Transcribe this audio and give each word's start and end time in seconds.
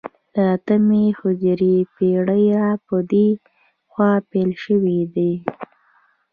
له 0.35 0.43
اتمې 0.55 1.05
هجرې 1.19 1.75
پېړۍ 1.95 2.45
را 2.59 2.71
په 2.87 2.95
دې 3.11 3.27
خوا 3.91 4.11
پیل 4.29 4.51
شوی 4.63 4.99
دی 5.15 5.33